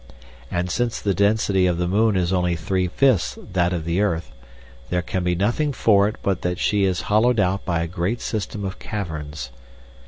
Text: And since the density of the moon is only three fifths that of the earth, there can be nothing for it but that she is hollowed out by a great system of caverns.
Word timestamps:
And 0.49 0.71
since 0.71 0.99
the 0.99 1.13
density 1.13 1.67
of 1.67 1.77
the 1.77 1.87
moon 1.87 2.15
is 2.15 2.33
only 2.33 2.55
three 2.55 2.87
fifths 2.87 3.37
that 3.53 3.71
of 3.71 3.85
the 3.85 4.01
earth, 4.01 4.31
there 4.89 5.03
can 5.03 5.23
be 5.23 5.35
nothing 5.35 5.71
for 5.73 6.07
it 6.07 6.15
but 6.23 6.41
that 6.41 6.57
she 6.57 6.85
is 6.85 7.01
hollowed 7.01 7.39
out 7.39 7.65
by 7.65 7.81
a 7.83 7.87
great 7.87 8.19
system 8.19 8.65
of 8.65 8.79
caverns. 8.79 9.51